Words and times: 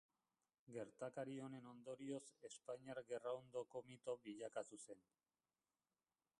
Gertakari 0.75 1.35
honen 1.47 1.67
ondorioz 1.73 2.23
espainiar 2.49 3.03
gerraondoko 3.11 3.85
mito 3.91 4.19
bilakatu 4.27 4.81
zen. 4.89 5.09